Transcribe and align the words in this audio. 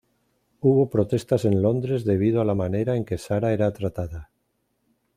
Hubo 0.61 0.89
protestas 0.89 1.45
en 1.45 1.61
Londres 1.61 2.05
debido 2.05 2.41
a 2.41 2.45
la 2.45 2.55
manera 2.55 2.95
en 2.95 3.05
que 3.05 3.19
Sara 3.19 3.53
era 3.53 3.71
tratada. 3.71 4.31